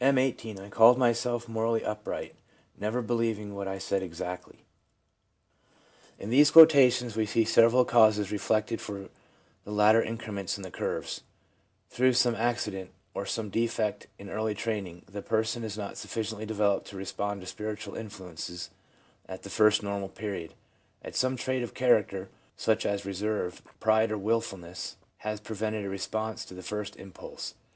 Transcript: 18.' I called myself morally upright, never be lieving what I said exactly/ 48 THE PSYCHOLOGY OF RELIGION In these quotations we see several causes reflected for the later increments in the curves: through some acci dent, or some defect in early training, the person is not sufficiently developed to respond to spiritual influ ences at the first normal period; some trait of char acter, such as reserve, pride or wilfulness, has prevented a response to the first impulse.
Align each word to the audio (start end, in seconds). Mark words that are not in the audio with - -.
18.' 0.03 0.59
I 0.59 0.69
called 0.69 0.97
myself 0.97 1.47
morally 1.47 1.85
upright, 1.85 2.33
never 2.75 3.03
be 3.03 3.13
lieving 3.13 3.53
what 3.53 3.67
I 3.67 3.77
said 3.77 4.01
exactly/ 4.01 4.65
48 6.17 6.25
THE 6.25 6.25
PSYCHOLOGY 6.25 6.25
OF 6.25 6.25
RELIGION 6.25 6.25
In 6.25 6.29
these 6.31 6.51
quotations 6.51 7.15
we 7.15 7.25
see 7.27 7.45
several 7.45 7.85
causes 7.85 8.31
reflected 8.31 8.81
for 8.81 9.09
the 9.63 9.69
later 9.71 10.01
increments 10.01 10.57
in 10.57 10.63
the 10.63 10.71
curves: 10.71 11.21
through 11.91 12.13
some 12.13 12.35
acci 12.35 12.71
dent, 12.71 12.89
or 13.13 13.27
some 13.27 13.51
defect 13.51 14.07
in 14.17 14.31
early 14.31 14.55
training, 14.55 15.03
the 15.07 15.21
person 15.21 15.63
is 15.63 15.77
not 15.77 15.97
sufficiently 15.97 16.47
developed 16.47 16.87
to 16.87 16.97
respond 16.97 17.41
to 17.41 17.45
spiritual 17.45 17.93
influ 17.93 18.31
ences 18.33 18.69
at 19.27 19.43
the 19.43 19.51
first 19.51 19.83
normal 19.83 20.09
period; 20.09 20.55
some 21.11 21.35
trait 21.35 21.61
of 21.61 21.75
char 21.75 22.01
acter, 22.01 22.29
such 22.57 22.87
as 22.87 23.05
reserve, 23.05 23.61
pride 23.79 24.11
or 24.11 24.17
wilfulness, 24.17 24.97
has 25.17 25.39
prevented 25.39 25.85
a 25.85 25.89
response 25.89 26.43
to 26.43 26.55
the 26.55 26.63
first 26.63 26.95
impulse. 26.95 27.53